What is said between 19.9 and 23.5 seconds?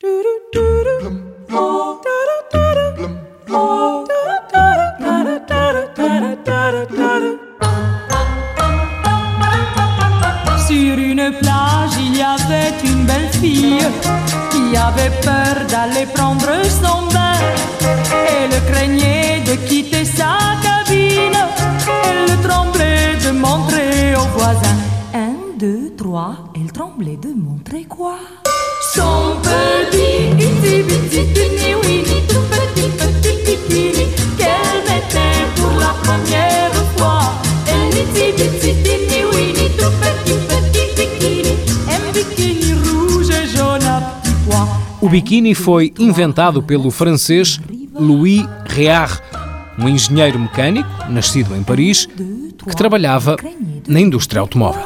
sa cabine. Elle tremblait de